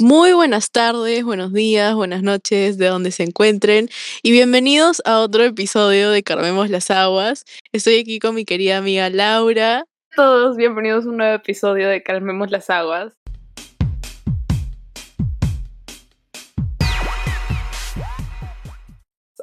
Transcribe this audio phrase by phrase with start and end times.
[0.00, 3.88] Muy buenas tardes, buenos días, buenas noches, de donde se encuentren
[4.24, 7.44] y bienvenidos a otro episodio de Carmemos las Aguas.
[7.70, 9.84] Estoy aquí con mi querida amiga Laura.
[10.16, 13.12] Todos bienvenidos a un nuevo episodio de Calmemos las Aguas.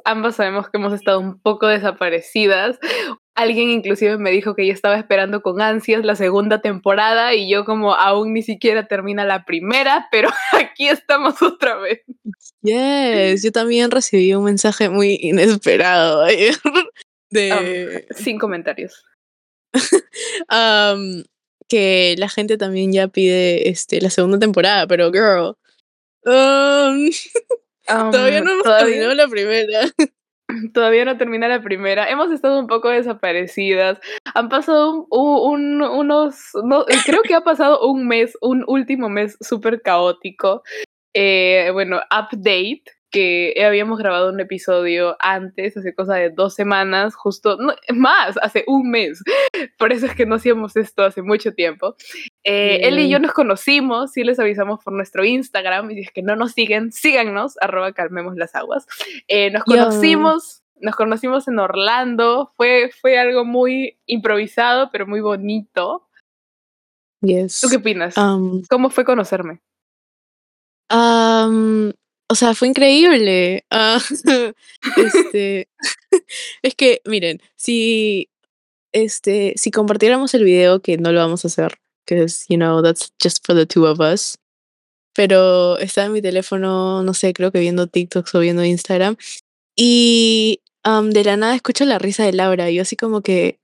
[0.04, 2.78] Ambas sabemos que hemos estado un poco desaparecidas.
[3.34, 7.64] Alguien inclusive me dijo que ya estaba esperando con ansias la segunda temporada y yo
[7.64, 12.02] como aún ni siquiera termina la primera, pero aquí estamos otra vez.
[12.62, 16.54] Yes, yo también recibí un mensaje muy inesperado ayer
[17.30, 18.04] de...
[18.10, 19.04] Um, sin comentarios.
[20.50, 21.24] um,
[21.68, 25.56] que la gente también ya pide este, la segunda temporada, pero girl,
[26.26, 27.08] um,
[27.86, 28.86] todavía no hemos ¿todavía?
[28.86, 29.80] terminado la primera.
[30.74, 32.10] Todavía no termina la primera.
[32.10, 33.98] Hemos estado un poco desaparecidas.
[34.34, 36.36] Han pasado un, un- unos.
[36.62, 40.62] No, creo que ha pasado un mes, un último mes súper caótico.
[41.14, 42.82] Eh, bueno, update.
[43.12, 48.64] Que habíamos grabado un episodio antes, hace cosa de dos semanas, justo, no, más, hace
[48.66, 49.22] un mes.
[49.78, 51.94] Por eso es que no hacíamos esto hace mucho tiempo.
[52.42, 56.10] Eh, Él y yo nos conocimos, sí les avisamos por nuestro Instagram, y si es
[56.10, 58.86] que no nos siguen, síganos, arroba calmemos las aguas.
[59.28, 66.08] Eh, nos conocimos, nos conocimos en Orlando, fue, fue algo muy improvisado, pero muy bonito.
[67.20, 67.60] Yes.
[67.60, 68.16] ¿Tú qué opinas?
[68.16, 69.60] Um, ¿Cómo fue conocerme?
[70.92, 71.90] um,
[72.32, 73.66] o sea, fue increíble.
[73.70, 74.00] Ah,
[74.96, 75.68] este,
[76.62, 78.30] es que, miren, si,
[78.92, 82.82] este, si compartiéramos el video, que no lo vamos a hacer, que es, you know,
[82.82, 84.38] that's just for the two of us.
[85.14, 89.16] Pero estaba en mi teléfono, no sé, creo que viendo TikToks o viendo Instagram.
[89.76, 92.70] Y um, de la nada escucho la risa de Laura.
[92.70, 93.60] Y yo así como que,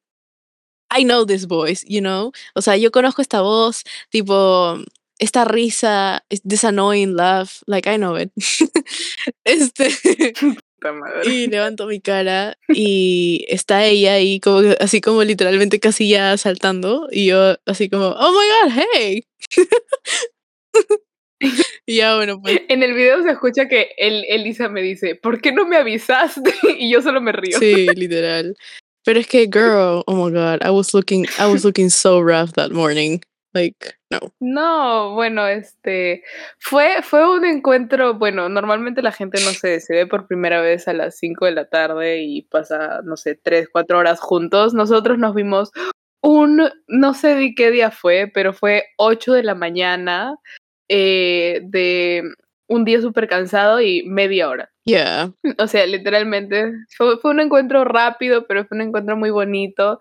[0.95, 2.33] I know this voice, you know?
[2.55, 4.77] O sea, yo conozco esta voz, tipo,
[5.19, 8.31] esta risa, this annoying laugh, like I know it.
[9.45, 9.89] este,
[11.25, 17.09] y levanto mi cara y está ella ahí como así como literalmente casi ya saltando
[17.11, 19.25] y yo así como, oh my god, hey.
[21.87, 25.41] y ya bueno, pues En el video se escucha que el, Elisa me dice, ¿por
[25.41, 26.53] qué no me avisaste?
[26.79, 27.59] Y yo solo me río.
[27.59, 28.57] sí, literal.
[29.05, 32.53] Pero es que girl, oh my god, I was looking I was looking so rough
[32.53, 33.21] that morning.
[33.59, 34.21] Like, no.
[34.39, 36.23] No, bueno, este
[36.61, 40.87] fue, fue un encuentro, bueno, normalmente la gente no sé, se ve por primera vez
[40.87, 44.75] a las 5 de la tarde y pasa, no sé, 3, 4 horas juntos.
[44.75, 45.73] Nosotros nos vimos
[46.23, 50.37] un, no sé de qué día fue, pero fue 8 de la mañana
[50.89, 52.23] eh, de
[52.69, 54.71] un día súper cansado y media hora.
[54.85, 55.33] Yeah.
[55.59, 59.99] O sea, literalmente fue, fue un encuentro rápido, pero fue un encuentro muy bonito,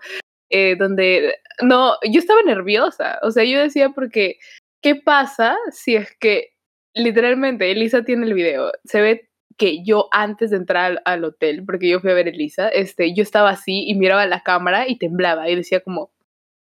[0.49, 4.37] eh, donde no, yo estaba nerviosa, o sea, yo decía porque,
[4.81, 6.49] ¿qué pasa si es que
[6.93, 11.63] literalmente Elisa tiene el video, se ve que yo antes de entrar al, al hotel,
[11.65, 14.87] porque yo fui a ver a Elisa, este, yo estaba así y miraba la cámara
[14.87, 16.11] y temblaba y decía como,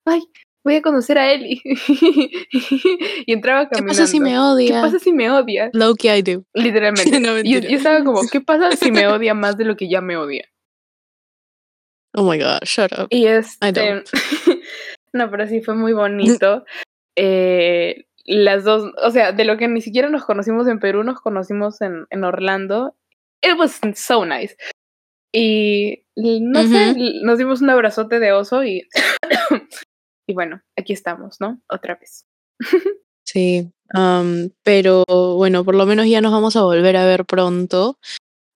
[0.06, 0.22] ay,
[0.66, 1.62] voy a conocer a Eli.
[3.26, 3.92] y entraba ¿Qué caminando.
[3.92, 4.82] pasa si me ¿Qué odia?
[4.82, 5.70] pasa si me odia?
[5.72, 6.44] Loki I do.
[6.54, 7.20] Literalmente.
[7.20, 10.16] No, yo estaba como, ¿qué pasa si me odia más de lo que ya me
[10.16, 10.44] odia?
[12.16, 13.08] Oh my god, shut up.
[13.10, 14.02] Y este.
[15.12, 16.64] no, pero sí fue muy bonito.
[17.14, 21.20] Eh, las dos, o sea, de lo que ni siquiera nos conocimos en Perú, nos
[21.20, 22.96] conocimos en, en Orlando.
[23.42, 24.56] It was so nice.
[25.32, 28.88] Y no sé, nos dimos un abrazote de oso y.
[30.26, 31.60] y bueno, aquí estamos, ¿no?
[31.68, 32.24] Otra vez.
[33.28, 37.98] Sí, am, pero bueno, por lo menos ya nos vamos a volver a ver pronto.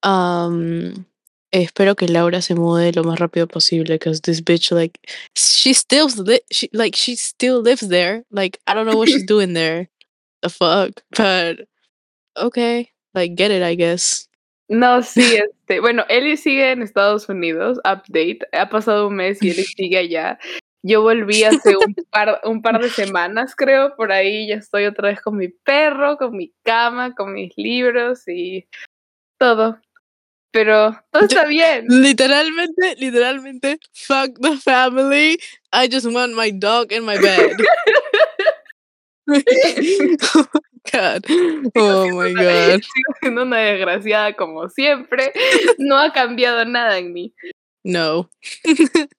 [0.00, 1.06] Am,
[1.52, 4.98] espero que Laura se mude lo más rápido posible, because this bitch, like,
[5.34, 8.24] she still, li- she, like, she still lives there.
[8.30, 9.88] Like, I don't know what she's doing there.
[10.42, 11.66] The fuck, but
[12.36, 14.26] okay, like, get it, I guess.
[14.68, 19.50] No, sí, este, bueno, Eli sigue en Estados Unidos, update, ha pasado un mes y
[19.50, 20.38] Eli sigue allá.
[20.82, 25.08] Yo volví hace un par, un par de semanas, creo, por ahí ya estoy otra
[25.08, 28.66] vez con mi perro, con mi cama, con mis libros y
[29.38, 29.78] todo.
[30.52, 31.86] Pero todo está bien.
[31.88, 35.38] Literalmente, literalmente, fuck the family.
[35.72, 37.56] I just want my dog in my bed.
[40.34, 41.24] oh my god.
[41.76, 42.82] Oh my god.
[42.82, 45.32] Sigo siendo una desgraciada como siempre.
[45.78, 47.32] No ha cambiado nada en mí.
[47.84, 48.28] No.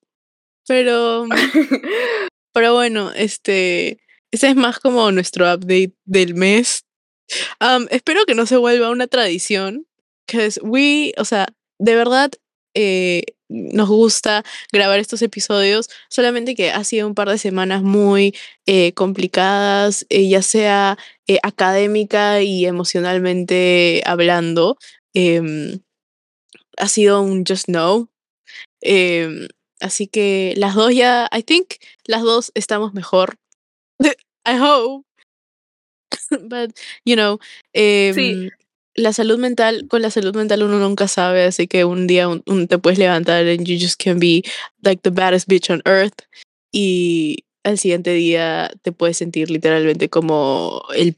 [0.67, 1.25] pero,
[2.53, 3.99] pero bueno, este,
[4.31, 6.85] ese es más como nuestro update del mes.
[7.61, 9.87] Um, espero que no se vuelva una tradición,
[10.31, 11.47] because we, o sea,
[11.79, 12.31] de verdad,
[12.75, 18.33] eh, nos gusta grabar estos episodios, solamente que ha sido un par de semanas muy
[18.65, 20.97] eh, complicadas, eh, ya sea
[21.43, 24.77] académica y emocionalmente hablando.
[25.13, 25.79] Em,
[26.77, 28.09] ha sido un just no.
[28.81, 29.47] Em,
[29.81, 31.75] así que las dos ya, I think,
[32.05, 33.37] las dos estamos mejor.
[34.45, 35.05] I hope.
[36.49, 36.71] But,
[37.05, 37.39] you know,
[37.73, 38.49] Sí.
[38.95, 42.67] La salud mental, con la salud mental uno nunca sabe, así que un día un-
[42.67, 44.43] te puedes levantar and you just can be
[44.83, 46.23] like the baddest bitch on earth
[46.73, 51.15] y al siguiente día te puedes sentir literalmente como el,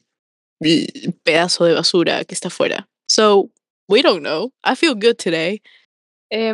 [0.59, 2.87] el pedazo de basura que está afuera.
[3.07, 3.49] So,
[3.89, 4.51] we don't know.
[4.63, 5.61] I feel good today.
[6.29, 6.53] Em,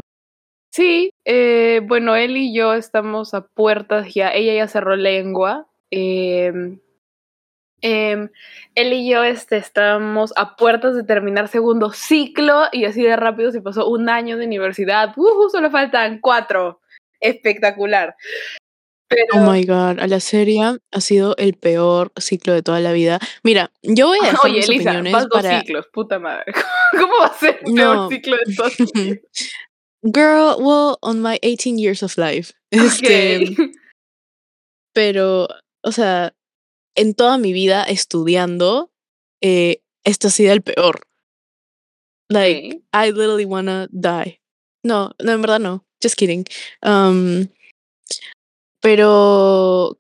[0.72, 4.32] sí, eh, bueno, él y yo estamos a puertas ya.
[4.32, 5.68] Ella ya cerró lengua.
[5.92, 6.80] em,
[7.82, 8.30] em,
[8.76, 13.52] él y yo este, estamos a puertas de terminar segundo ciclo y así de rápido
[13.52, 15.14] se pasó un año de universidad.
[15.52, 16.82] Solo faltan cuatro.
[17.20, 18.16] Espectacular.
[19.10, 20.62] Pero, Oh my god, a la serie
[20.92, 23.20] ha sido el peor ciclo de toda la vida.
[23.44, 25.60] Mira, yo voy a dejar oye, mis Elisa, opiniones vas dos para.
[25.62, 26.46] ciclos, puta madre.
[26.92, 28.10] ¿Cómo va a ser el peor No.
[28.10, 28.74] ciclo de todos?
[30.04, 32.54] Girl, well, on my 18 years of life.
[32.72, 33.44] Este,
[34.94, 35.48] pero,
[35.84, 36.34] o sea,
[37.00, 38.92] en toda mi vida estudiando,
[39.42, 41.08] eh, esto ha sido el peor.
[42.30, 42.82] Like.
[42.94, 44.42] I literally wanna die.
[44.84, 45.86] No, no, en verdad no.
[46.02, 46.46] Just kidding.
[46.84, 47.48] Um,
[48.82, 49.98] pero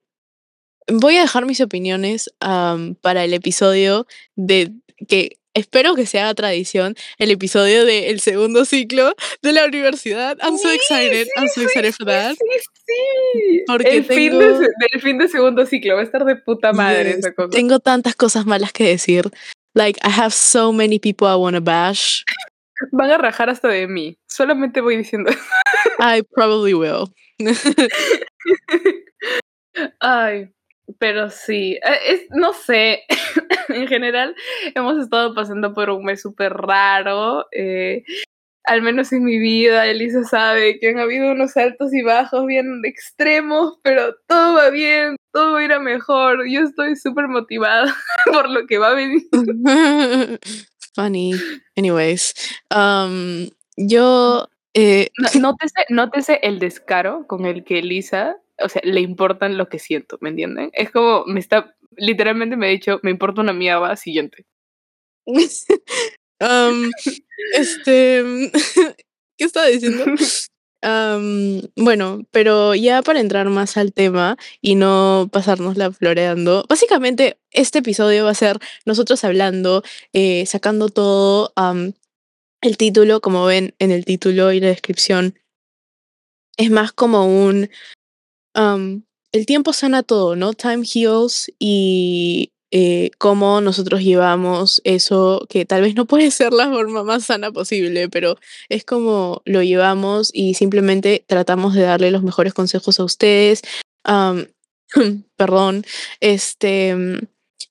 [0.88, 4.06] voy a dejar mis opiniones um, para el episodio
[4.36, 4.74] de
[5.07, 10.38] que espero que se haga tradición, el episodio del segundo ciclo de la universidad.
[10.41, 11.25] I'm so Sí, excited.
[11.25, 12.35] sí, I'm so sí, excited for sí, that.
[12.35, 13.63] Sí, sí.
[13.67, 16.73] Porque el fin de, tengo- del fin de segundo ciclo va a estar de puta
[16.73, 17.50] madre Yes, cosa.
[17.50, 19.29] Tengo tantas cosas malas que decir.
[19.75, 22.23] Like, I have so many people I want to bash.
[22.91, 24.17] Van a rajar hasta de mí.
[24.27, 25.31] Solamente voy diciendo.
[26.00, 27.13] I probably will.
[30.00, 30.50] Ay,
[30.97, 31.74] pero sí.
[31.83, 33.03] eh, Es, no sé.
[33.69, 34.36] en general,
[34.75, 37.45] hemos estado pasando por un mes súper raro.
[37.51, 38.03] eh,
[38.65, 42.81] al menos en mi vida, Elisa sabe que han habido unos altos y bajos bien
[42.83, 46.47] extremos, pero todo va bien, todo va a ir a mejor.
[46.47, 47.92] Yo estoy súper motivada
[48.31, 49.24] por lo que va a venir.
[50.95, 51.33] Funny.
[51.77, 52.33] Anyways,
[52.75, 54.47] um, yo.
[54.75, 59.69] Eh, No- Nótese, nótese el descaro con el que Elisa, o sea, le importan lo
[59.69, 60.69] que siento, ¿me entienden?
[60.73, 64.45] Es como, me está, literalmente me ha dicho, me importa una mierda, siguiente.
[65.27, 66.91] um,
[67.53, 68.51] este.
[69.38, 70.06] ¿Qué estaba diciendo?
[70.81, 77.79] Am, bueno, pero ya para entrar más al tema y no pasárnosla floreando, básicamente este
[77.79, 79.83] episodio va a ser nosotros hablando,
[80.13, 81.94] eh, sacando todo, am,
[82.61, 85.35] el título, como ven en el título y la descripción,
[86.57, 87.69] es más como un...
[89.31, 90.53] el tiempo sana todo, ¿no?
[90.53, 96.69] Time heals y eh, cómo nosotros llevamos eso, que tal vez no puede ser la
[96.69, 98.38] forma más sana posible, pero
[98.69, 103.61] es como lo llevamos y simplemente tratamos de darle los mejores consejos a ustedes.
[105.38, 105.85] Perdón.
[106.19, 106.95] Este.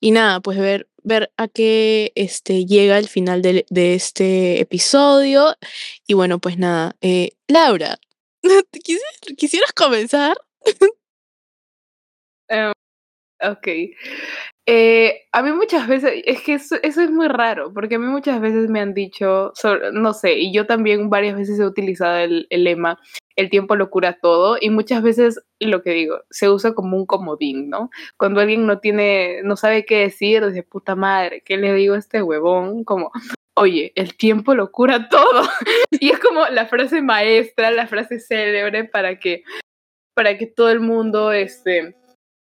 [0.01, 3.65] Y nada, pues ver, ver a qué este, llega el final de,
[3.95, 5.57] este episodio.
[6.07, 6.97] Y bueno, pues nada.
[7.01, 7.99] eh, Laura,
[8.73, 10.37] ¿quisi- ¿quisieras comenzar?
[13.41, 13.69] Ok.
[14.67, 18.41] Eh, a mí muchas veces, es que eso, es muy raro, porque a mí muchas
[18.41, 19.53] veces me han dicho,
[19.93, 22.99] no sé, y yo también varias veces he utilizado el, el lema,
[23.37, 27.07] el tiempo lo cura todo, y muchas veces lo que digo, se usa como un
[27.07, 27.91] comodín, ¿no?
[28.19, 31.99] Cuando alguien no tiene, no sabe qué decir, dice, puta madre, ¿qué le digo a
[31.99, 32.85] este huevón?
[32.85, 33.11] Como,
[33.55, 35.43] oye, el tiempo lo cura todo.
[35.93, 39.45] y es como la frase maestra, la frase célebre para que,
[40.19, 41.95] para que todo el mundo, este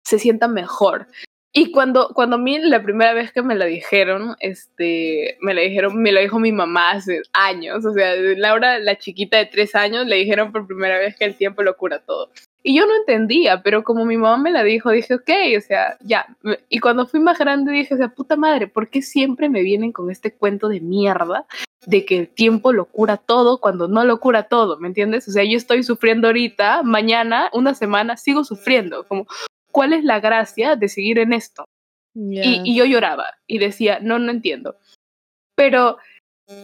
[0.04, 1.06] se sienta mejor.
[1.52, 5.60] Y cuando, cuando a mí la primera vez que me la dijeron, este, me la
[5.60, 9.76] dijeron, me lo dijo mi mamá hace años, o sea, Laura, la chiquita de tres
[9.76, 12.32] años, le dijeron por primera vez que el tiempo lo cura todo.
[12.64, 15.96] Y yo no entendía, pero como mi mamá me la dijo, dije, ok, o sea,
[16.00, 16.36] ya.
[16.68, 19.90] Y cuando fui más grande dije, o sea, puta madre, ¿por qué siempre me vienen
[19.90, 21.46] con este cuento de mierda
[21.86, 24.78] de que el tiempo lo cura todo cuando no lo cura todo?
[24.78, 25.26] ¿Me entiendes?
[25.26, 29.08] O sea, yo estoy sufriendo ahorita, mañana, una semana, sigo sufriendo.
[29.08, 29.26] Como,
[29.72, 31.64] ¿cuál es la gracia de seguir en esto?
[32.14, 34.76] Y, y yo lloraba y decía, no, no entiendo.
[35.56, 35.96] Pero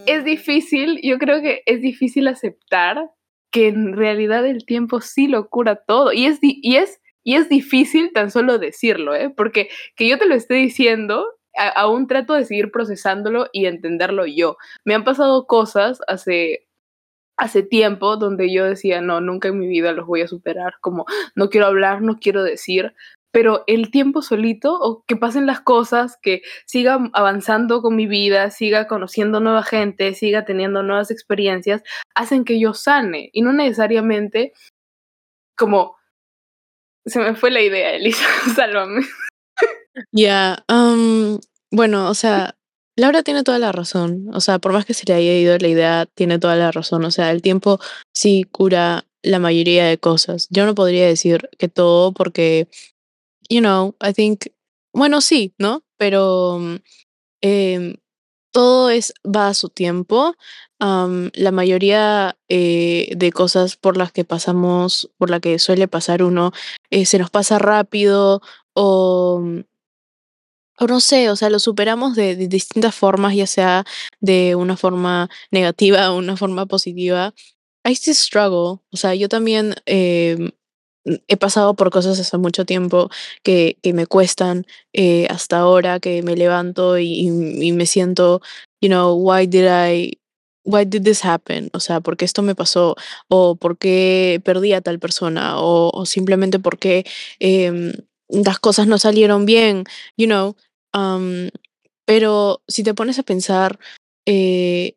[0.06, 3.10] es difícil, yo creo que es difícil aceptar
[3.50, 6.12] que en realidad el tiempo sí lo cura todo.
[6.12, 9.30] Y es, y es, y es difícil tan solo decirlo, ¿eh?
[9.34, 11.26] Porque que yo te lo esté diciendo,
[11.74, 14.56] aún trato de seguir procesándolo y entenderlo yo.
[14.84, 16.68] Me han pasado cosas hace
[17.38, 21.06] hace tiempo donde yo decía, no, nunca en mi vida los voy a superar, como
[21.36, 22.94] no quiero hablar, no quiero decir,
[23.38, 28.50] pero el tiempo solito o que pasen las cosas, que siga avanzando con mi vida,
[28.50, 31.84] siga conociendo nueva gente, siga teniendo nuevas experiencias,
[32.16, 34.54] hacen que yo sane y no necesariamente
[35.56, 35.94] como
[37.06, 38.26] se me fue la idea, Elisa,
[38.56, 39.06] sálvame.
[40.10, 40.64] Ya,
[41.70, 42.56] bueno, o sea,
[42.96, 44.30] Laura tiene toda la razón.
[44.34, 47.04] O sea, por más que se le haya ido la idea, tiene toda la razón.
[47.04, 47.78] O sea, el tiempo
[48.12, 50.48] sí cura la mayoría de cosas.
[50.50, 52.68] Yo no podría decir que todo porque,
[53.48, 54.46] you know, I think,
[54.92, 55.84] bueno, sí, ¿no?
[55.96, 56.60] Pero
[57.42, 57.96] eh,
[58.52, 60.34] todo es, va a su tiempo.
[60.80, 66.22] Um, la mayoría eh, de cosas por las que pasamos, por la que suele pasar
[66.22, 66.52] uno,
[66.90, 68.40] eh, se nos pasa rápido
[68.74, 69.42] o
[70.80, 73.84] o no sé, o sea, lo superamos de, distintas formas, ya sea
[74.20, 77.34] de una forma negativa o una forma positiva.
[77.84, 78.80] I still struggle.
[78.92, 80.52] O sea, yo también eh,
[81.04, 83.10] he pasado por cosas hace mucho tiempo
[83.42, 88.40] que, que me cuestan eh, hasta ahora, que me levanto y, me siento,
[88.80, 90.18] you know, why did I,
[90.64, 91.70] why did this happen?
[91.72, 92.96] O sea, ¿por qué esto me pasó?
[93.28, 95.54] O ¿por qué perdí a tal persona?
[95.58, 97.04] O, simplemente porque
[97.40, 97.92] eh,
[98.28, 99.84] las cosas no salieron bien,
[100.16, 100.56] you know.
[100.94, 101.48] Um,
[102.06, 103.78] pero si te pones a pensar,
[104.26, 104.94] eh,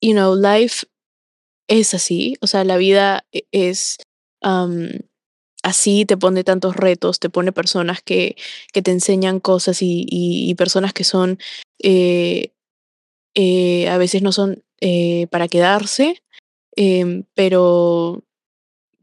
[0.00, 0.86] you know, life
[1.68, 3.98] es así, o sea, la vida e, es
[5.62, 8.36] así, te pone tantos retos, te pone personas que,
[8.72, 11.38] que te enseñan cosas y, y, personas que son,
[11.82, 12.52] eh,
[13.34, 16.22] eh, a veces no son eh, para quedarse,
[16.76, 18.24] em, pero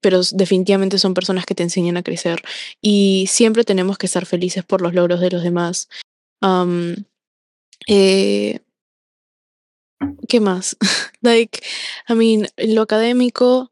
[0.01, 2.41] pero definitivamente son personas que te enseñan a crecer
[2.81, 5.89] y siempre tenemos que estar felices por los logros de los demás.
[10.27, 10.77] ¿Qué más?
[11.21, 11.61] like,
[12.07, 13.71] I mean, lo académico,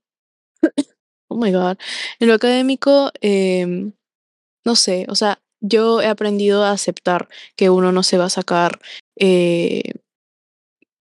[1.29, 1.77] oh my god,
[2.19, 3.91] en lo académico, eh,
[4.65, 8.29] no sé, o sea, yo he aprendido a aceptar que uno no se va a
[8.29, 8.79] sacar
[9.15, 9.83] eh,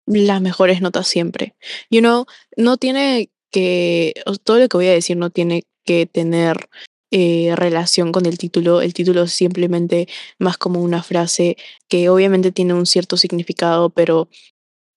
[0.06, 1.56] las mejores notas siempre.
[1.90, 2.26] You know,
[2.58, 6.70] no tiene que todo lo que voy a decir no tiene que tener
[7.12, 8.82] eh, relación con el título.
[8.82, 10.08] El título es simplemente
[10.40, 14.30] más como una frase que obviamente tiene un cierto significado, pero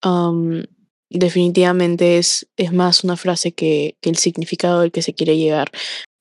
[0.04, 0.62] um,
[1.10, 5.70] definitivamente es, es más una frase que, el significado al que se quiere llegar.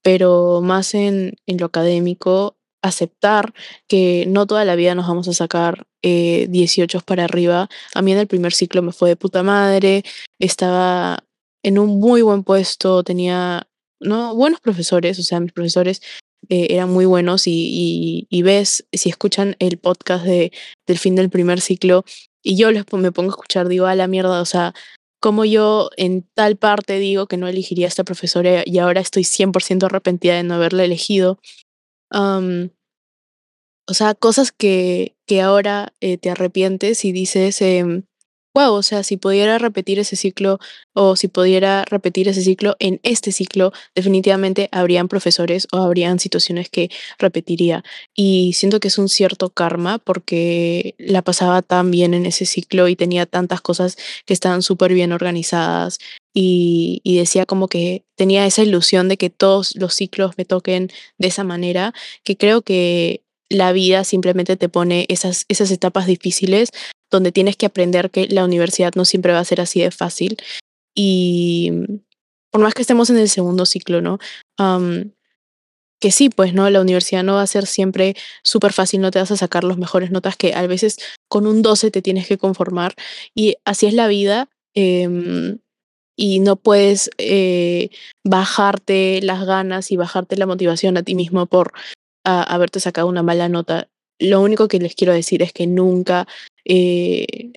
[0.03, 3.53] Pero más en, en lo académico, aceptar
[3.87, 7.67] que no toda la vida nos vamos a sacar eh, 18 para arriba.
[7.93, 10.03] A mí en el primer ciclo me fue de puta madre,
[10.39, 11.23] estaba
[11.63, 13.67] en un muy buen puesto, tenía
[13.99, 14.35] ¿no?
[14.35, 16.01] buenos profesores, o sea, mis profesores
[16.49, 20.51] eh, eran muy buenos y, y, y, ves, si escuchan el podcast de,
[20.85, 22.05] del fin del primer ciclo
[22.45, 24.73] y yo me pongo a escuchar, digo, a la mierda, o sea,
[25.19, 29.23] como yo en tal parte digo que no elegiría a esta profesora y ahora estoy
[29.23, 31.39] 100% arrepentida de no haberla elegido.
[33.87, 38.03] O sea, cosas que, que ahora eh, te arrepientes y dices, eh,
[38.55, 40.59] wow, o sea, si pudiera repetir ese ciclo
[40.93, 46.69] o si pudiera repetir ese ciclo en este ciclo, definitivamente habrían profesores o habrían situaciones
[46.69, 47.83] que repetiría.
[48.15, 52.87] Y siento que es un cierto karma porque la pasaba tan bien en ese ciclo
[52.87, 55.99] y tenía tantas cosas que estaban súper bien organizadas
[56.33, 60.89] y, y, decía como que tenía esa ilusión de que todos los ciclos me toquen
[61.17, 61.93] de esa manera,
[62.23, 66.69] que creo que la vida simplemente te pone esas, esas etapas difíciles
[67.11, 70.37] donde tienes que aprender que la universidad no siempre va a ser así de fácil.
[70.95, 71.71] Y
[72.51, 74.17] por más que estemos en el segundo ciclo, ¿no?
[74.59, 75.11] Um,
[75.99, 76.69] que sí, pues, ¿no?
[76.69, 79.77] La universidad no va a ser siempre súper fácil, no te vas a sacar las
[79.77, 80.97] mejores notas que a veces
[81.29, 82.95] con un 12 te tienes que conformar.
[83.33, 84.49] Y así es la vida.
[84.73, 85.57] Eh,
[86.15, 87.89] y no puedes eh,
[88.23, 91.73] bajarte las ganas y bajarte la motivación a ti mismo por
[92.25, 93.89] uh, haberte sacado una mala nota.
[94.19, 96.27] Lo único que les quiero decir es que nunca
[96.65, 97.53] eh,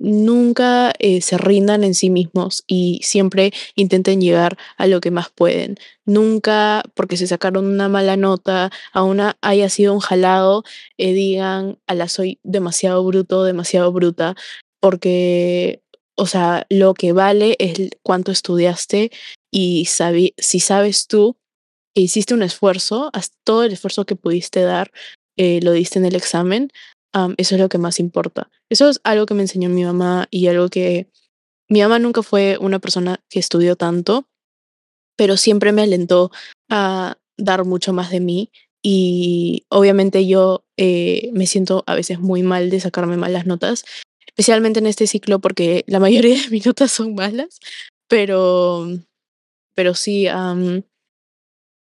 [0.00, 5.30] nunca eh, se rindan en sí mismos y siempre intenten llegar a lo que más
[5.30, 5.76] pueden.
[6.06, 10.64] Nunca, porque se sacaron una mala nota, a una haya sido un jalado,
[10.98, 14.34] eh, digan, a la soy demasiado bruto, demasiado bruta,
[14.80, 15.82] porque,
[16.16, 19.10] o sea, lo que vale es cuánto estudiaste
[19.52, 21.36] y si sabes tú
[21.94, 23.10] hiciste un esfuerzo,
[23.44, 24.90] todo el esfuerzo que pudiste dar,
[25.36, 26.70] eh, lo diste en el examen,
[27.36, 28.50] eso es lo que más importa.
[28.68, 31.08] Eso es algo que me enseñó mi mamá y algo que
[31.68, 34.26] mi mamá nunca fue una persona que estudió tanto,
[35.16, 36.30] pero siempre me alentó
[36.68, 38.50] a dar mucho más de mí
[38.82, 43.84] y obviamente yo eh, me siento a veces muy mal de sacarme malas notas,
[44.26, 47.60] especialmente en este ciclo porque la mayoría de mis notas son malas,
[48.08, 48.88] pero,
[49.74, 50.26] pero sí,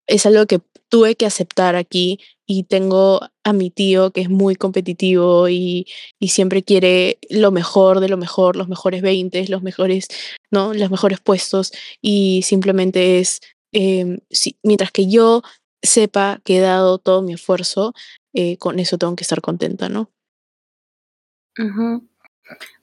[0.07, 4.55] es algo que tuve que aceptar aquí y tengo a mi tío que es muy
[4.55, 5.87] competitivo y,
[6.21, 10.09] y siempre quiere lo mejor de lo mejor, los mejores 20, los mejores,
[10.51, 10.73] ¿no?
[10.73, 13.41] Los mejores puestos y simplemente es,
[13.73, 14.19] em,
[14.63, 15.43] mientras que yo
[15.83, 17.95] sepa que he dado todo mi esfuerzo,
[18.33, 20.11] eh, con eso tengo que estar contenta, ¿no?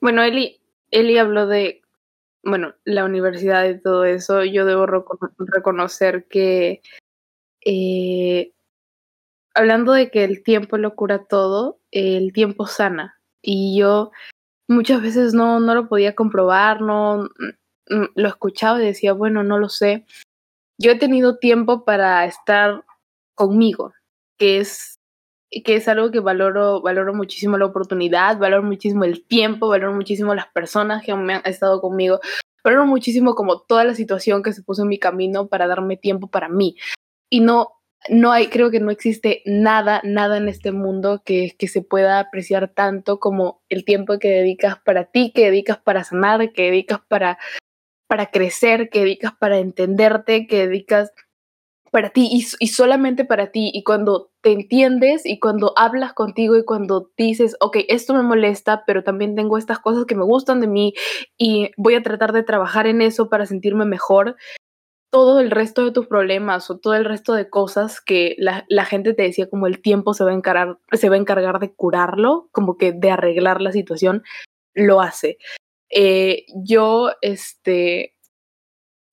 [0.00, 1.82] Bueno, Eli, Eli habló de,
[2.42, 4.44] bueno, la universidad y todo eso.
[4.44, 6.82] Yo debo reconocer que,
[7.64, 8.52] eh,
[9.54, 13.20] hablando de que el tiempo lo cura todo, el tiempo sana.
[13.42, 14.10] Y yo
[14.68, 19.42] muchas veces no, no lo podía comprobar, no mm, mm, lo escuchaba y decía, bueno,
[19.44, 20.06] no lo sé.
[20.78, 22.84] Yo he tenido tiempo para estar
[23.34, 23.92] conmigo,
[24.38, 24.98] que es
[25.64, 30.34] que es algo que valoro, valoro muchísimo la oportunidad, valoro muchísimo el tiempo, valoro muchísimo
[30.34, 32.18] las personas que me han estado conmigo,
[32.64, 36.28] valoro muchísimo como toda la situación que se puso en mi camino para darme tiempo
[36.28, 36.76] para mí.
[37.30, 37.74] Y no,
[38.08, 42.18] no hay, creo que no existe nada, nada en este mundo que, que se pueda
[42.18, 47.00] apreciar tanto como el tiempo que dedicas para ti, que dedicas para sanar, que dedicas
[47.08, 47.38] para,
[48.06, 51.12] para crecer, que dedicas para entenderte, que dedicas
[51.90, 53.70] para ti y, y, solamente para ti.
[53.72, 58.82] Y cuando te entiendes y cuando hablas contigo y cuando dices, ok, esto me molesta,
[58.84, 60.92] pero también tengo estas cosas que me gustan de mí
[61.38, 64.36] y voy a tratar de trabajar en eso para sentirme mejor,
[65.14, 68.84] todo el resto de tus problemas o todo el resto de cosas que la, la
[68.84, 71.72] gente te decía como el tiempo se va, a encargar, se va a encargar de
[71.72, 74.24] curarlo, como que de arreglar la situación,
[74.74, 75.38] lo hace.
[75.88, 78.14] Eh, yo, este,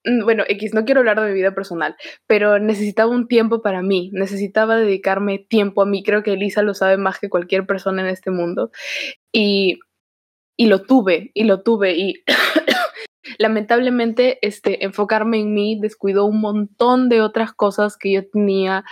[0.04, 3.82] Mm, bueno, X, no quiero hablar de mi vida personal, pero necesitaba un tiempo para
[3.84, 8.02] mí, necesitaba dedicarme tiempo a mí, creo que Elisa lo sabe más que cualquier persona
[8.02, 8.72] en este mundo,
[9.32, 9.80] y,
[10.58, 12.24] y lo tuve, y lo tuve, y
[13.42, 18.84] lamentablemente este, enfocarme en mí descuidó un montón de otras cosas que yo tenía,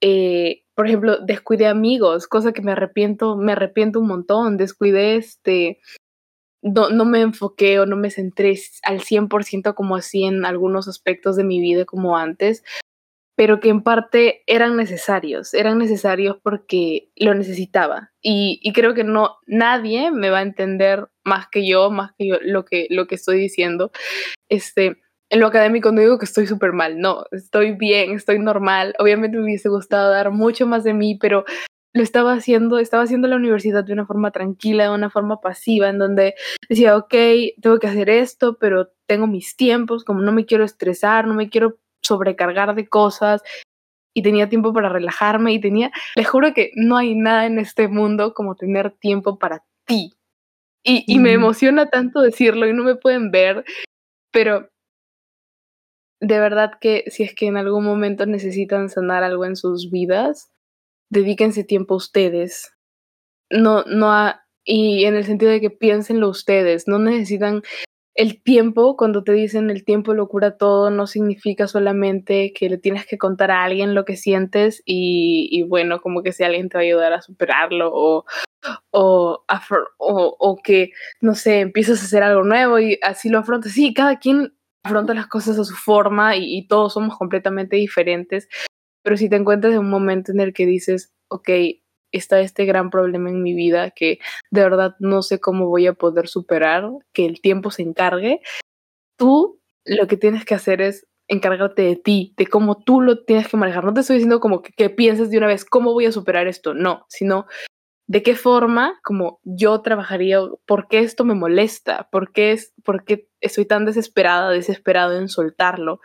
[0.00, 5.80] eh, por ejemplo, descuidé amigos, cosa que me arrepiento, me arrepiento un montón, descuidé este
[6.62, 11.34] no, no, me enfoqué o no me centré al 100% como así en algunos aspectos
[11.34, 12.62] de mi vida como antes,
[13.36, 18.12] pero que en parte eran necesarios, eran necesarios porque lo necesitaba.
[18.20, 22.28] Y, y, creo que no, nadie me va a entender más que yo, más que
[22.28, 23.90] yo lo que, lo que estoy diciendo.
[24.48, 24.98] Este,
[25.30, 28.94] en lo académico no digo que estoy súper mal, no, estoy bien, estoy normal.
[28.98, 31.44] Obviamente me hubiese gustado dar mucho más de mí, pero
[31.94, 35.88] lo estaba haciendo, estaba haciendo la universidad de una forma tranquila, de una forma pasiva,
[35.88, 36.34] en donde
[36.68, 37.14] decía, ok,
[37.60, 41.50] tengo que hacer esto, pero tengo mis tiempos, como no me quiero estresar, no me
[41.50, 43.42] quiero sobrecargar de cosas,
[44.14, 47.88] y tenía tiempo para relajarme y tenía, les juro que no hay nada en este
[47.88, 50.12] mundo como tener tiempo para ti.
[50.84, 53.64] Y, y me emociona tanto decirlo y no me pueden ver,
[54.32, 54.68] pero
[56.20, 60.52] de verdad que si es que en algún momento necesitan sanar algo en sus vidas,
[61.10, 62.72] dedíquense tiempo a ustedes.
[63.50, 64.34] No, no
[64.64, 67.62] y en el sentido de que piénsenlo ustedes, no necesitan
[68.14, 72.78] el tiempo, cuando te dicen el tiempo lo cura todo, no significa solamente que le
[72.78, 76.68] tienes que contar a alguien lo que sientes y, y bueno, como que si alguien
[76.68, 78.24] te va a ayudar a superarlo o,
[78.90, 79.44] o,
[79.98, 83.72] o, o, que, no sé, empiezas a hacer algo nuevo y así lo afrontas.
[83.72, 88.48] Sí, cada quien afronta las cosas a su forma y, y todos somos completamente diferentes,
[89.02, 91.48] pero si te encuentras en un momento en el que dices, ok,
[92.12, 94.18] está este gran problema en mi vida que
[94.50, 98.40] de verdad no sé cómo voy a poder superar, que el tiempo se encargue,
[99.18, 103.48] tú lo que tienes que hacer es encargarte de ti, de cómo tú lo tienes
[103.48, 103.84] que manejar.
[103.84, 106.74] No te estoy diciendo como que, pienses de una vez cómo voy a superar esto,
[106.74, 107.46] no, sino
[108.12, 113.06] de qué forma como yo trabajaría, por qué esto me molesta, por qué, es, por
[113.06, 115.98] qué estoy tan desesperada, desesperado en soltarlo.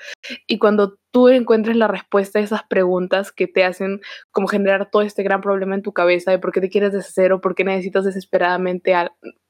[0.47, 3.99] Y cuando tú encuentres la respuesta a esas preguntas que te hacen
[4.31, 7.33] como generar todo este gran problema en tu cabeza de por qué te quieres deshacer
[7.33, 8.93] o por qué necesitas desesperadamente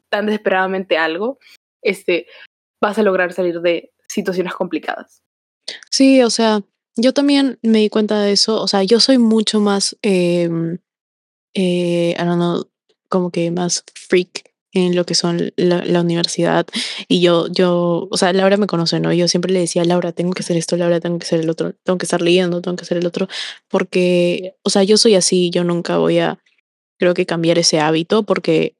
[0.09, 1.37] tan desesperadamente algo,
[1.83, 2.25] este,
[2.81, 5.21] vas a lograr salir de situaciones complicadas.
[5.91, 6.61] Sí, o sea,
[6.95, 9.95] yo también me di cuenta de eso, o sea, yo soy mucho más...
[10.01, 10.49] Eh,
[11.53, 12.69] I don't know,
[13.09, 16.67] como que más freak en lo que son la, universidad.
[17.07, 19.13] Y yo, yo, o sea, Laura me conoce, ¿no?
[19.13, 21.73] Yo siempre le decía, Laura, tengo que hacer esto, Laura, tengo que hacer el otro,
[21.83, 23.27] tengo que estar leyendo, tengo que hacer el otro,
[23.69, 26.39] porque, o sea, yo soy así, yo nunca voy a,
[26.99, 28.75] creo que cambiar ese hábito, porque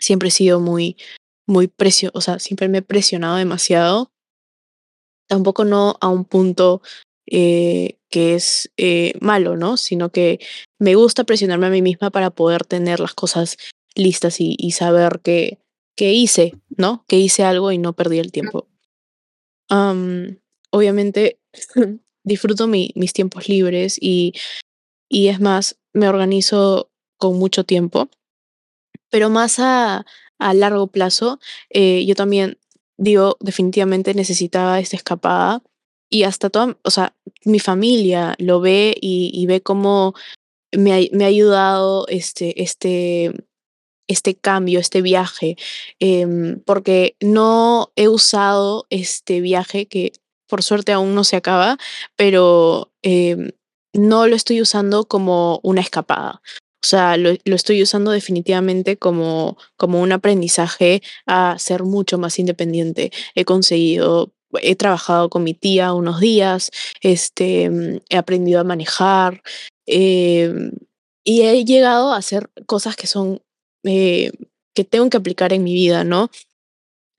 [0.00, 0.96] siempre he sido muy,
[1.46, 4.10] muy presio, o sea, siempre me he presionado demasiado.
[5.26, 6.82] Tampoco no a un punto
[7.26, 9.76] eh, que es eh, malo, ¿no?
[9.76, 10.40] Sino que
[10.78, 13.56] me gusta presionarme a mí misma para poder tener las cosas
[13.94, 15.58] listas y, y saber que,
[15.96, 17.04] que hice, ¿no?
[17.08, 18.68] Que hice algo y no perdí el tiempo.
[20.70, 21.38] obviamente
[22.24, 24.34] disfruto mis tiempos libres y,
[25.08, 28.08] y es más, me organizo con mucho tiempo,
[29.10, 30.04] pero más a,
[30.38, 31.38] a largo plazo,
[31.70, 32.58] eh, yo también
[32.96, 35.62] digo, definitivamente necesitaba esta escapada
[36.14, 40.14] y hasta toda, o sea, mi familia lo ve y, ve cómo
[40.70, 43.32] me ha, me ha ayudado este, este,
[44.06, 45.56] este cambio, este viaje,
[45.98, 50.12] eh, porque no he usado este viaje que
[50.48, 51.78] por suerte aún no se acaba,
[52.14, 53.52] pero eh,
[53.92, 56.42] no lo estoy usando como una escapada.
[56.84, 62.38] O sea, lo, lo, estoy usando definitivamente como, como un aprendizaje a ser mucho más
[62.38, 63.10] independiente.
[63.34, 69.42] He conseguido, he trabajado con mi tía unos días, este, he aprendido a manejar
[69.86, 70.52] eh,
[71.24, 73.42] y he llegado a hacer cosas que son,
[73.84, 74.32] eh,
[74.74, 76.30] que tengo que aplicar en mi vida, ¿no?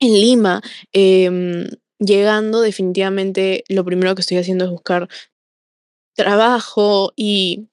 [0.00, 1.68] En Lima, eh,
[1.98, 5.08] llegando definitivamente, lo primero que estoy haciendo es buscar
[6.14, 7.68] trabajo y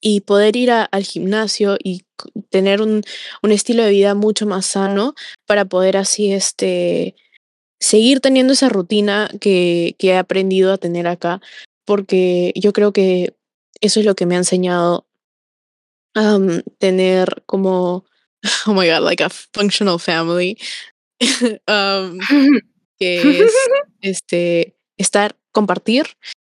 [0.00, 2.04] y poder ir al gimnasio y
[2.50, 3.02] tener un,
[3.42, 5.14] un, estilo de vida mucho más sano
[5.46, 7.16] para poder así este,
[7.80, 11.40] seguir teniendo esa rutina que, que he aprendido a tener acá,
[11.84, 13.34] porque yo creo que
[13.80, 15.06] eso es lo que me ha enseñado
[16.14, 18.04] um, tener como,
[18.66, 20.58] oh my god, like a functional family,
[21.68, 22.18] um,
[22.98, 23.52] que es
[24.00, 26.06] este, estar, compartir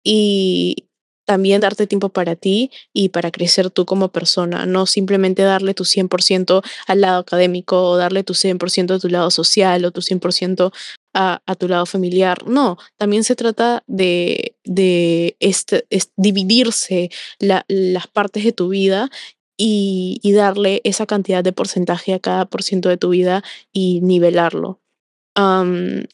[0.03, 0.89] y,
[1.29, 5.85] también darte tiempo para ti y para crecer tú como persona, no simplemente darle tu
[5.85, 10.73] 100% al lado académico o darle tu 100% a tu lado social o tu 100%
[11.13, 12.47] a, a tu lado familiar.
[12.47, 19.09] No, también se trata de, de este, es, dividirse la, las partes de tu vida
[19.57, 23.43] y, y, darle esa cantidad de porcentaje a cada por ciento de tu vida
[23.73, 24.79] y nivelarlo.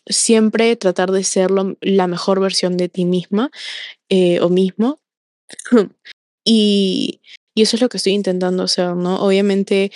[0.08, 1.50] Siempre tratar de ser
[1.82, 3.50] la mejor versión de ti misma
[4.10, 5.00] eh, o mismo
[6.46, 7.22] y,
[7.56, 9.20] y, eso es lo que estoy intentando hacer, ¿no?
[9.22, 9.92] Obviamente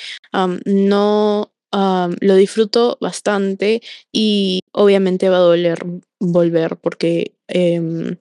[0.66, 5.80] no lo disfruto bastante y obviamente va a doler
[6.20, 8.16] volver porque um,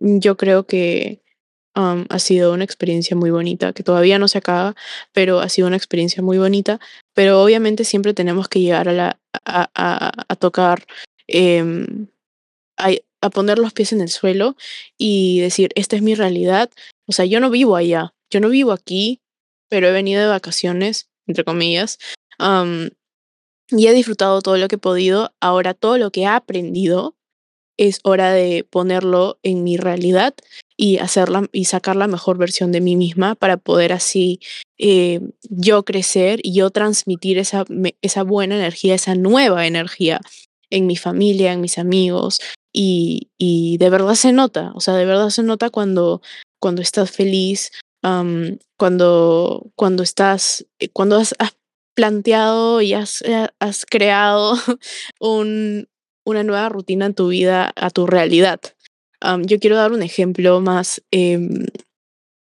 [0.00, 1.22] yo creo que
[1.74, 4.74] ha sido una experiencia muy bonita, que todavía no se acaba,
[5.12, 6.80] pero ha sido una experiencia muy bonita,
[7.14, 9.70] pero obviamente siempre tenemos que llegar a, la, a,
[10.28, 10.86] a, tocar
[11.28, 11.62] eh,
[13.20, 14.56] a poner los pies en el suelo
[14.96, 16.70] y decir, esta es mi realidad.
[17.06, 19.20] O sea, yo no vivo allá, yo no vivo aquí,
[19.68, 21.98] pero he venido de vacaciones, entre comillas,
[22.38, 22.88] um,
[23.70, 25.32] y he disfrutado todo lo que he podido.
[25.40, 27.16] Ahora todo lo que he aprendido
[27.76, 30.34] es hora de ponerlo en mi realidad
[30.76, 34.40] y hacerla y sacar la mejor versión de mí misma para poder así
[34.78, 37.64] eh, yo crecer y yo transmitir esa,
[38.02, 40.20] esa buena energía, esa nueva energía
[40.70, 42.40] en mi familia, en mis amigos,
[42.72, 46.20] y, y de verdad se nota, o sea, de verdad se nota cuando,
[46.60, 47.72] cuando estás feliz,
[48.02, 51.57] um, cuando, cuando estás, eh, cuando has, has
[51.98, 54.54] planteado y has, eh, has creado
[55.18, 55.88] un,
[56.24, 58.60] una nueva rutina en tu vida a tu realidad.
[59.20, 61.40] Um, yo quiero dar un ejemplo más eh,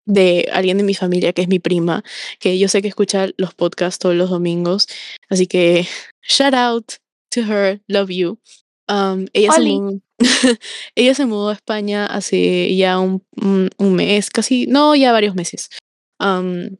[0.04, 2.02] de alguien de mi familia que es mi prima,
[2.40, 4.88] que yo sé que escucha los podcasts todos los domingos,
[5.28, 5.86] así que
[6.28, 6.94] shout out
[7.30, 8.40] to her, love you.
[8.88, 10.00] Um, ella, se mudó,
[10.96, 15.36] ella se mudó a España hace ya un, un, un mes, casi, no, ya varios
[15.36, 15.70] meses.
[16.18, 16.78] Um,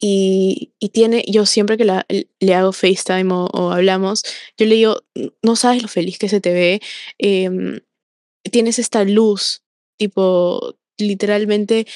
[0.00, 4.22] y, y, tiene, yo siempre que le hago FaceTime o, hablamos,
[4.58, 5.02] yo le digo,
[5.42, 6.80] no sabes lo feliz que se te ve,
[7.18, 7.80] eh,
[8.50, 9.62] tienes esta luz,
[9.98, 11.86] tipo, literalmente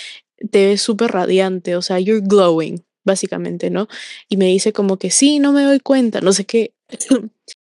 [0.50, 3.88] te ves súper radiante, o sea, you're glowing, básicamente, ¿no?
[4.28, 6.72] Y me dice como que sí, no me doy cuenta, no sé qué.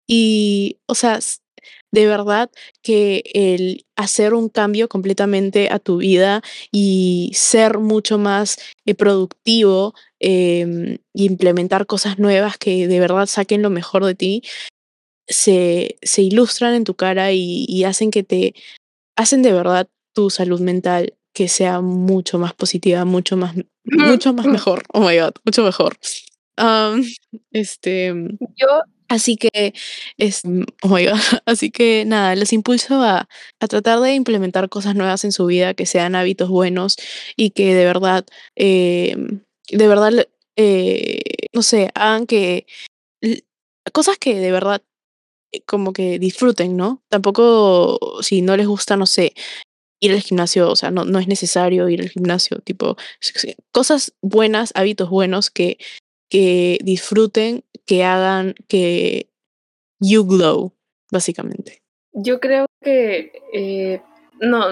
[0.07, 1.20] y, o sea,
[1.90, 2.51] de verdad
[2.83, 9.94] que el hacer un cambio completamente a tu vida y ser mucho más eh, productivo
[10.20, 14.42] eh, y implementar cosas nuevas que de verdad saquen lo mejor de ti,
[15.27, 18.55] se, se ilustran en tu cara y, y hacen que te,
[19.16, 24.46] hacen de verdad tu salud mental que sea mucho más positiva, mucho más, mucho más
[24.46, 24.83] mejor.
[24.92, 25.96] Oh my god, mucho mejor.
[26.59, 27.05] Um,
[27.53, 28.12] este.
[28.57, 28.66] Yo
[29.09, 29.73] Así que,
[30.18, 30.42] es,
[30.83, 31.14] oh my God,
[31.47, 33.29] así que nada, les impulso a,
[33.61, 36.97] a, tratar de implementar cosas nuevas en su vida, que sean hábitos buenos
[37.37, 39.16] y que de verdad, eh,
[39.71, 41.21] de verdad, eh,
[41.55, 42.66] no sé, hagan que
[43.92, 44.83] cosas que de verdad
[45.53, 47.03] eh, como que disfruten, ¿no?
[47.09, 49.35] Tampoco si no les gusta, no sé,
[50.01, 52.97] ir al gimnasio, o sea, no, no es necesario ir al gimnasio, tipo,
[53.73, 55.79] cosas buenas, hábitos buenos que,
[56.28, 59.30] que disfruten, que hagan que
[60.00, 60.74] you glow,
[61.10, 61.82] básicamente.
[62.12, 64.00] Yo creo que eh,
[64.40, 64.66] no,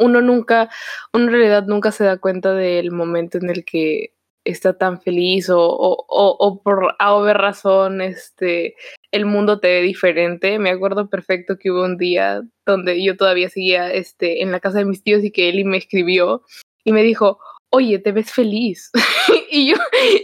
[0.00, 0.70] uno nunca,
[1.12, 4.12] uno en realidad nunca se da cuenta del momento en el que
[4.44, 8.76] está tan feliz o, o, o, por a razón este,
[9.12, 10.58] el mundo te ve diferente.
[10.58, 14.78] Me acuerdo perfecto que hubo un día donde yo todavía seguía este, en la casa
[14.78, 16.42] de mis tíos y que Eli me escribió
[16.84, 17.38] y me dijo,
[17.70, 18.90] oye, te ves feliz.
[19.50, 19.76] y yo,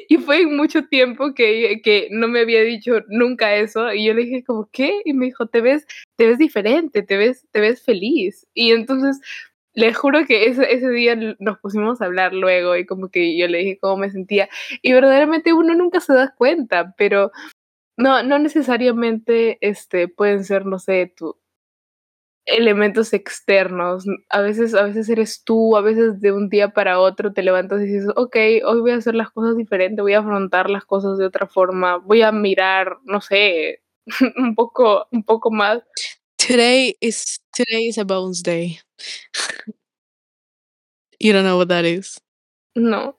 [0.08, 3.92] y fue mucho tiempo que, que no me había dicho nunca eso.
[3.92, 5.00] Y yo le dije como, ¿qué?
[5.04, 8.46] Y me dijo, te ves, te ves diferente, te ves, te ves feliz.
[8.54, 9.20] Y entonces
[9.74, 13.48] le juro que ese, ese día nos pusimos a hablar luego y como que yo
[13.48, 14.48] le dije cómo me sentía.
[14.82, 17.32] Y verdaderamente uno nunca se da cuenta, pero
[17.96, 21.36] no, no necesariamente este, pueden ser, no sé, tu,
[22.46, 24.04] elementos externos.
[24.28, 27.80] A veces, a veces eres tú, a veces de un día para otro te levantas
[27.82, 31.18] y dices, ok, hoy voy a hacer las cosas diferentes, voy a afrontar las cosas
[31.18, 33.82] de otra forma, voy a mirar, no sé,
[34.36, 35.82] un poco, un poco más.
[36.36, 38.78] Today is today is a bones day.
[41.18, 42.20] you don't know what that is.
[42.76, 43.16] No.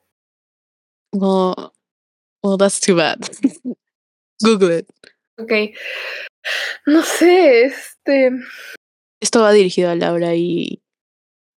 [1.12, 1.74] Well,
[2.44, 3.28] well, that's too bad.
[4.44, 4.88] Google it.
[5.40, 5.74] Ok.
[6.86, 8.32] No sé, este.
[9.26, 10.84] Esto va dirigido a Laura y,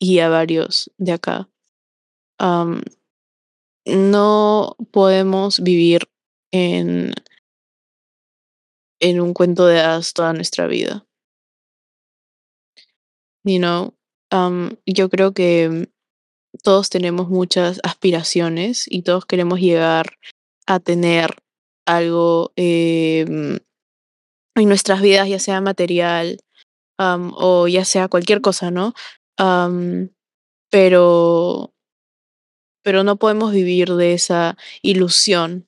[0.00, 1.50] y a varios de acá.
[3.84, 6.08] No podemos vivir
[6.50, 7.12] en,
[9.00, 11.06] en un cuento de hadas toda nuestra vida.
[13.44, 13.94] You know,
[14.86, 15.90] yo creo que
[16.62, 20.16] todos tenemos muchas aspiraciones y todos queremos llegar
[20.66, 21.36] a tener
[21.86, 26.38] algo eh, en nuestras vidas, ya sea material,
[26.98, 28.94] o ya sea cualquier cosa, ¿no?
[30.70, 31.72] Pero,
[32.82, 35.66] pero no podemos vivir de esa ilusión,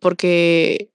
[0.00, 0.90] porque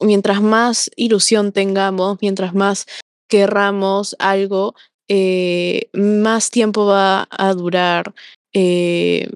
[0.00, 2.86] mientras más ilusión tengamos, mientras más
[3.28, 4.74] querramos algo,
[5.08, 8.14] eh, más tiempo va a durar,
[8.52, 9.28] eh,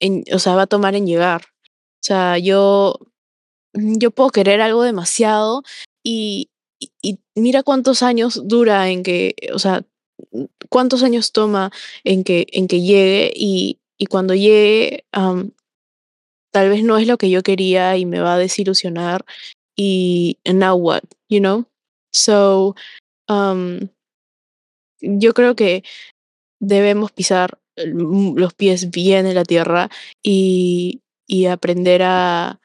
[0.00, 1.42] en, o sea, va a tomar en llegar.
[1.44, 2.98] O sea, yo,
[3.74, 5.62] yo puedo querer algo demasiado
[6.04, 9.84] y, y, mira cuántos años dura en que, o sea,
[10.68, 11.70] cuántos años toma
[12.04, 15.04] en que, en que llegue y, y cuando llegue,
[16.52, 19.24] tal vez no es lo que yo quería y me va a desilusionar
[19.76, 21.66] y now what, you know?
[22.12, 22.76] So,
[23.28, 23.88] um,
[25.00, 25.82] yo creo que
[26.60, 29.90] debemos pisar los pies bien en la tierra
[30.22, 32.60] y, y aprender a,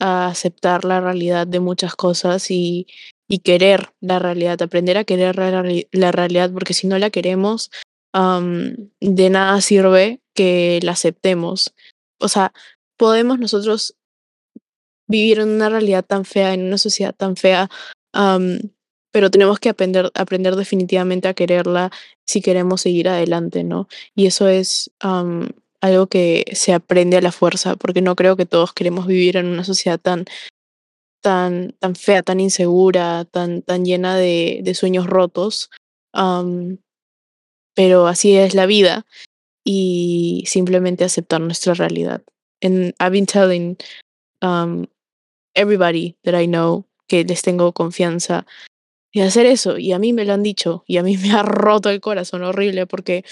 [0.00, 2.86] a aceptar la realidad de muchas cosas y,
[3.28, 7.70] y querer la realidad, aprender a querer la, realidad, porque si no la queremos,
[8.12, 11.74] de nada sirve que la aceptemos.
[12.20, 12.52] O sea,
[12.96, 13.96] podemos nosotros
[15.06, 17.68] vivir en una realidad tan fea, en una sociedad tan fea,
[19.10, 21.90] pero tenemos que aprender, aprender definitivamente a quererla
[22.26, 23.88] si queremos seguir adelante, ¿no?
[24.14, 24.90] Y eso es
[25.80, 29.46] algo que se aprende a la fuerza, porque no creo que todos queremos vivir en
[29.46, 30.24] una sociedad tan
[31.24, 35.70] tan, tan fea, tan insegura, tan, tan llena de, de sueños rotos.
[36.12, 36.76] Um,
[37.74, 39.06] pero así es la vida
[39.64, 42.22] y simplemente aceptar nuestra realidad.
[42.62, 43.78] And I've been telling
[44.42, 44.86] um,
[45.54, 48.46] everybody that I know que les tengo confianza
[49.14, 51.42] de hacer eso y a mí me lo han dicho y a mí me ha
[51.42, 53.24] roto el corazón horrible porque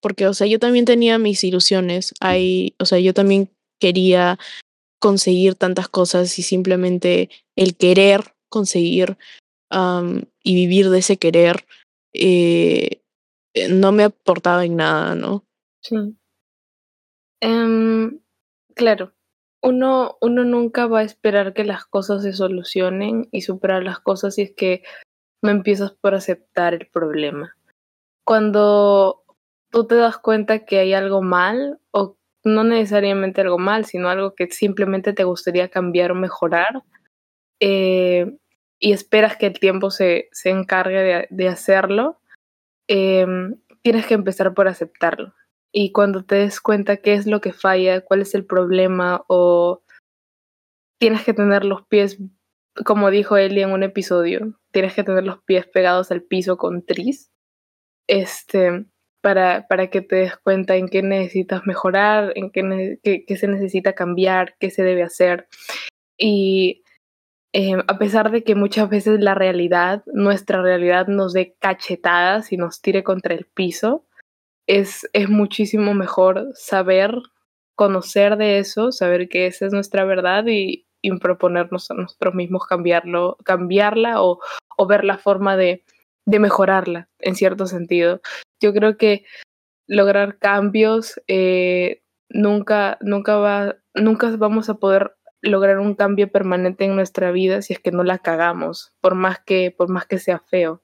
[0.00, 4.38] porque o sea yo también tenía mis ilusiones hay o sea yo también quería
[5.04, 9.18] conseguir tantas cosas y simplemente el querer conseguir
[9.70, 11.66] y vivir de ese querer
[12.14, 13.02] eh,
[13.52, 15.44] eh, no me aportaba en nada, ¿no?
[15.82, 16.16] Sí.
[17.42, 18.18] Em,
[18.74, 19.12] claro,
[19.62, 24.36] uno, uno nunca va a esperar que las cosas se solucionen y superar las cosas
[24.36, 24.84] si es que
[25.42, 27.58] no empiezas por aceptar el problema.
[28.24, 29.22] Cuando
[29.70, 34.34] tú te das cuenta que hay algo mal o no necesariamente algo mal, sino algo
[34.34, 36.82] que simplemente te gustaría cambiar o mejorar.
[37.60, 38.36] Eh,
[38.78, 42.20] y esperas que el tiempo se, se encargue de, hacerlo,
[42.88, 45.34] em, tienes que empezar por aceptarlo.
[45.72, 49.82] Y cuando te des cuenta qué es lo que falla, cuál es el problema, o
[51.00, 52.18] tienes que tener los pies,
[52.84, 56.84] como dijo Eli en un episodio, tienes que tener los pies pegados al piso con
[56.84, 57.30] tris.
[58.06, 58.84] Este,
[59.24, 63.94] para, para que te des cuenta en qué necesitas mejorar, en qué, qué, se necesita
[63.94, 65.48] cambiar, qué se debe hacer.
[66.18, 66.82] Y
[67.54, 72.58] eh, a pesar de que muchas veces la realidad, nuestra realidad nos dé cachetadas y
[72.58, 74.04] nos tire contra el piso,
[74.66, 77.14] es, es muchísimo mejor saber,
[77.76, 82.66] conocer de eso, saber que esa es nuestra verdad y, y proponernos a nosotros mismos
[82.66, 84.38] cambiarlo, cambiarla o,
[84.76, 85.82] o ver la forma de,
[86.26, 88.20] de mejorarla en cierto sentido.
[88.60, 89.24] Yo creo que
[89.86, 96.96] lograr cambios eh, nunca, nunca va, nunca vamos a poder lograr un cambio permanente en
[96.96, 100.40] nuestra vida si es que no la cagamos, por más que, por más que sea
[100.40, 100.80] feo.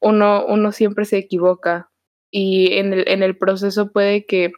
[0.00, 1.90] Uno, uno siempre se equivoca
[2.30, 4.52] y en el, en el proceso puede que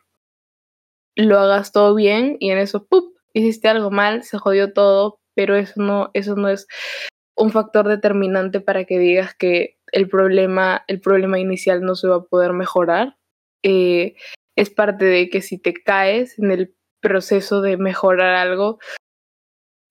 [1.16, 3.16] lo hagas todo bien y en eso, ¡pup!
[3.34, 6.66] hiciste algo mal, se jodió todo, pero eso no, eso no es
[7.36, 12.16] un factor determinante para que digas que el problema, el problema inicial no se va
[12.16, 13.16] a poder mejorar.
[13.62, 14.14] Eh,
[14.56, 18.78] es parte de que si te caes en el proceso de mejorar algo,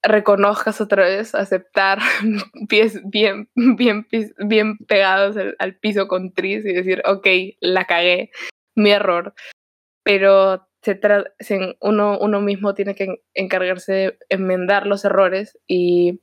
[0.04, 2.00] reconozcas otra vez, aceptar
[2.70, 4.08] pies bien, bien,
[4.38, 7.28] bien pegados al, piso con tris y decir, ok,
[7.60, 8.32] la cagué,
[8.76, 9.34] mi error.
[10.04, 11.00] Pero se
[11.82, 16.22] uno, uno mismo tiene que encargarse de enmendar los errores y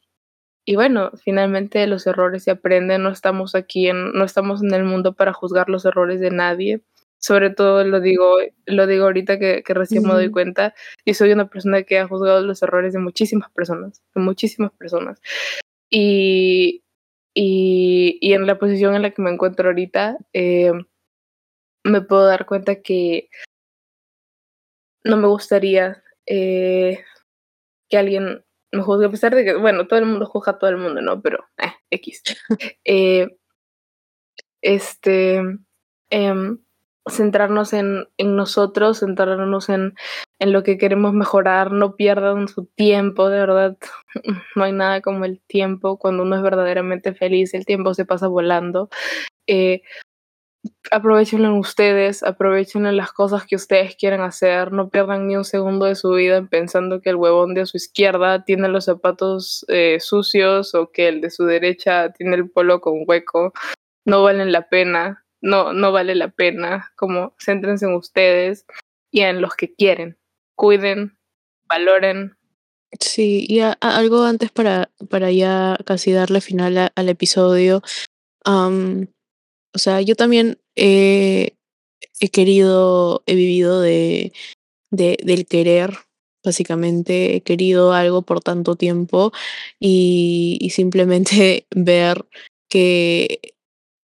[0.66, 4.84] y bueno, finalmente los errores se aprenden, no estamos aquí, en, no estamos en el
[4.84, 6.82] mundo para juzgar los errores de nadie.
[7.18, 10.74] Sobre todo lo digo, lo digo ahorita que, que recién me doy cuenta.
[11.06, 15.20] Yo soy una persona que ha juzgado los errores de muchísimas personas, de muchísimas personas.
[15.90, 16.82] Y,
[17.34, 20.72] y, y en la posición en la que me encuentro ahorita, eh,
[21.84, 23.28] me puedo dar cuenta que
[25.04, 27.04] no me gustaría eh,
[27.88, 28.44] que alguien
[28.74, 31.00] me juzgue, a pesar de que, bueno, todo el mundo juzga a todo el mundo,
[31.00, 31.20] ¿no?
[31.22, 32.22] Pero, eh, X.
[32.84, 33.28] eh,
[34.62, 35.42] este,
[36.10, 36.56] eh,
[37.06, 39.94] centrarnos en, en, nosotros, centrarnos en,
[40.38, 43.76] en lo que queremos mejorar, no pierdan su tiempo, de verdad.
[44.56, 48.28] No hay nada como el tiempo, cuando uno es verdaderamente feliz, el tiempo se pasa
[48.28, 48.88] volando.
[49.46, 49.82] Eh,
[50.90, 55.94] aprovechenlo ustedes, aprovechen las cosas que ustedes quieren hacer, no pierdan ni un segundo de
[55.94, 60.74] su vida pensando que el huevón de a su izquierda tiene los zapatos eh, sucios
[60.74, 63.52] o que el de su derecha tiene el polo con hueco,
[64.04, 68.66] no valen la pena, no, no vale la pena, como céntrense en ustedes
[69.10, 70.18] y en los que quieren,
[70.54, 71.18] cuiden,
[71.68, 72.36] valoren.
[73.00, 77.82] Sí, y algo antes para, para ya casi darle final al episodio.
[79.74, 81.52] O sea, yo también he
[82.32, 84.32] querido, he vivido de,
[84.90, 85.98] de, del querer,
[86.44, 89.32] básicamente he querido algo por tanto tiempo
[89.80, 92.26] y, simplemente ver
[92.68, 93.40] que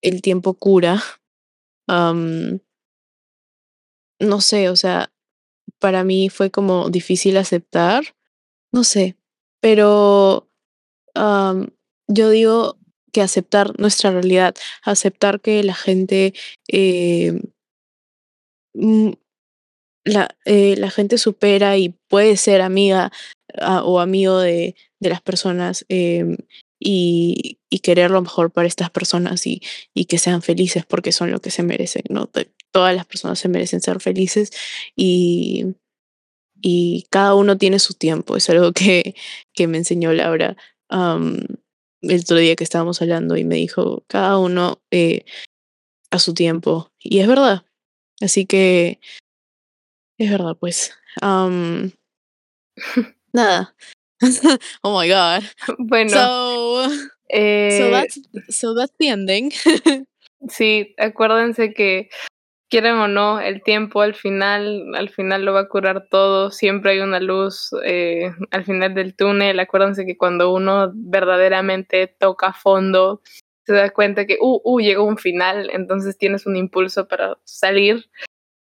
[0.02, 1.02] el tiempo cura.
[4.22, 5.12] No sé, o sea,
[5.78, 8.14] para mí fue como difícil aceptar,
[8.72, 9.16] no sé,
[9.60, 10.48] pero
[11.14, 12.79] yo digo,
[13.12, 16.34] que aceptar nuestra realidad, aceptar que la gente,
[16.68, 17.40] eh,
[18.74, 19.10] mm,
[20.04, 23.12] la, eh, la gente supera y puede ser amiga
[23.60, 26.36] uh, o amigo de, de las personas eh,
[26.78, 29.62] y, querer lo mejor para estas personas y,
[29.94, 32.28] y, que sean felices porque son lo que se merecen, ¿no?
[32.72, 34.50] Todas las personas se merecen ser felices
[34.94, 35.76] y,
[36.60, 39.14] y cada uno tiene su tiempo, es algo que,
[39.54, 40.56] que me enseñó Laura.
[42.02, 45.24] El otro día que estábamos hablando y me dijo, cada uno eh,
[46.10, 46.92] a su tiempo.
[46.98, 47.64] Y es verdad.
[48.20, 49.00] Así que
[50.18, 50.92] es verdad, pues.
[51.22, 51.90] Um,
[53.32, 53.74] nada.
[54.82, 55.42] oh my god.
[55.78, 56.10] Bueno.
[56.10, 56.86] So,
[57.28, 59.50] eh, so, that's, so that's the ending.
[60.48, 62.10] sí, acuérdense que
[62.70, 66.92] quieran o no, el tiempo al final, al final lo va a curar todo, siempre
[66.92, 73.20] hay una luz eh, al final del túnel, acuérdense que cuando uno verdaderamente toca fondo,
[73.66, 78.06] se da cuenta que, uh, uh, llegó un final, entonces tienes un impulso para salir.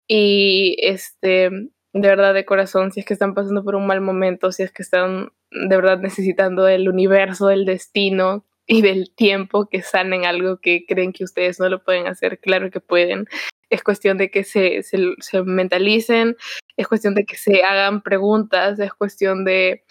[0.08, 4.52] Y este, de verdad de corazón, si es que están pasando por un mal momento,
[4.52, 9.82] si es que están de verdad necesitando del universo, del destino, y del tiempo que
[9.82, 13.26] sanen algo que creen que ustedes no lo pueden hacer, claro que pueden
[13.70, 16.36] es cuestión de que se, se, mentalicen,
[16.76, 19.84] es cuestión de que se hagan preguntas, es cuestión de,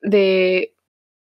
[0.00, 0.74] de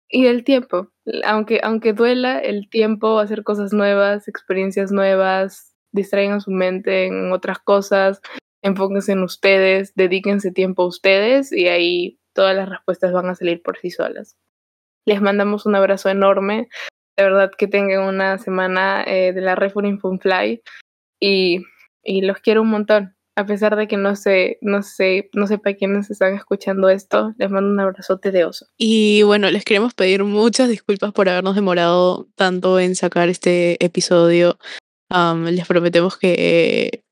[0.10, 0.92] y del tiempo.
[1.26, 7.60] Aunque, aunque duela, el tiempo, hacer cosas nuevas, experiencias nuevas, distraigan su mente en otras
[7.60, 8.22] cosas,
[8.62, 13.62] enfóquense en ustedes, dedíquense tiempo a ustedes y ahí todas las respuestas van a salir
[13.62, 14.38] por sí solas.
[15.06, 16.70] Les mandamos un abrazo enorme.
[17.18, 20.62] De verdad que tengan una semana eh, de la Refuring Fly
[21.20, 21.64] y,
[22.04, 23.16] y los quiero un montón.
[23.36, 27.52] A pesar de que no sé, no sé, no sepa quiénes están escuchando esto, les
[27.52, 28.66] mando un abrazote de oso.
[28.78, 34.58] Y bueno, les queremos pedir muchas disculpas por habernos demorado tanto en sacar este episodio.
[35.12, 37.04] Um, les prometemos que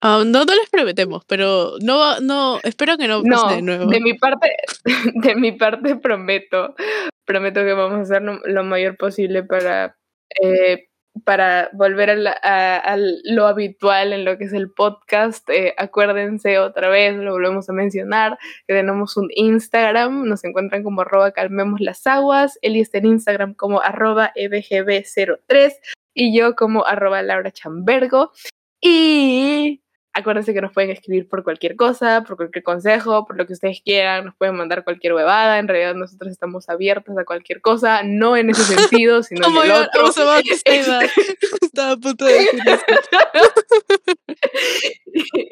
[0.00, 3.86] Ah, no, no les prometemos, pero no, no, espero que no pase de nuevo.
[3.86, 4.54] De mi parte,
[5.14, 6.76] de mi parte prometo,
[7.24, 9.96] prometo que vamos a hacer lo, mayor posible para,
[10.40, 10.87] eh,
[11.24, 12.10] para volver
[12.42, 15.48] a, lo habitual en lo que es el podcast.
[15.50, 21.02] Eh, acuérdense otra vez, lo volvemos a mencionar, que tenemos un Instagram, nos encuentran como
[21.02, 25.74] arroba calmemos las aguas, Eli está en Instagram como arroba ebgb03
[26.14, 28.32] y yo como arroba Laura Chambergo.
[28.80, 29.82] Y
[30.18, 33.80] Acuérdense que nos pueden escribir por cualquier cosa, por cualquier consejo, por lo que ustedes
[33.84, 35.60] quieran, nos pueden mandar cualquier huevada.
[35.60, 39.70] En realidad nosotros estamos abiertos a cualquier cosa, no en ese sentido, sino en el
[39.70, 40.08] otro.
[41.62, 42.84] Estaba a punto de decir eso.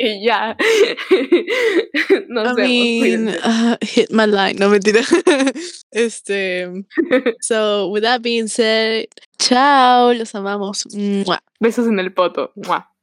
[0.00, 0.56] y ya.
[2.28, 2.62] no sé.
[2.62, 5.02] Mean, uh, hit my line, no mentira.
[5.92, 6.84] este.
[7.40, 9.06] So, with that being said,
[9.38, 10.84] chao, los amamos.
[11.60, 12.50] Besos en el poto.
[12.56, 12.95] Mua.